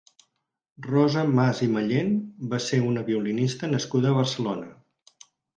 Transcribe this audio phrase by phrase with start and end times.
[0.85, 2.09] Rosa Mas i Mallén
[2.55, 4.73] va ser una violinista nascuda a Barcelona.